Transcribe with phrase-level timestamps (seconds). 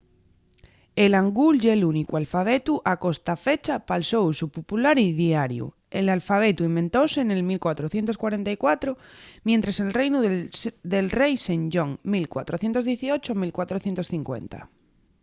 [1.03, 5.65] el hangul ye l'únicu alfabetu a costafecha pal so usu popular y diariu.
[6.07, 8.91] l'alfabetu inventóse nel 1444
[9.47, 10.17] mientres el reinu
[10.91, 14.57] del rei sejong 1418–1450